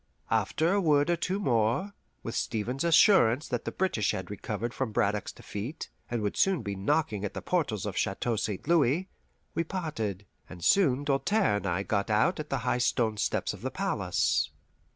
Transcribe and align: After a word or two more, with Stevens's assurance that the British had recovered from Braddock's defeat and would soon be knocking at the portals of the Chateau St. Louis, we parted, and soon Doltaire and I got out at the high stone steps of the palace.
After 0.31 0.73
a 0.73 0.81
word 0.81 1.11
or 1.11 1.15
two 1.15 1.39
more, 1.39 1.93
with 2.23 2.33
Stevens's 2.33 2.87
assurance 2.89 3.47
that 3.49 3.65
the 3.65 3.71
British 3.71 4.13
had 4.13 4.31
recovered 4.31 4.73
from 4.73 4.91
Braddock's 4.91 5.31
defeat 5.31 5.91
and 6.09 6.23
would 6.23 6.35
soon 6.35 6.63
be 6.63 6.73
knocking 6.75 7.23
at 7.23 7.35
the 7.35 7.39
portals 7.43 7.85
of 7.85 7.93
the 7.93 7.99
Chateau 7.99 8.35
St. 8.35 8.67
Louis, 8.67 9.09
we 9.53 9.63
parted, 9.63 10.25
and 10.49 10.63
soon 10.63 11.03
Doltaire 11.03 11.57
and 11.57 11.67
I 11.67 11.83
got 11.83 12.09
out 12.09 12.39
at 12.39 12.49
the 12.49 12.57
high 12.65 12.79
stone 12.79 13.17
steps 13.17 13.53
of 13.53 13.61
the 13.61 13.69
palace. 13.69 14.49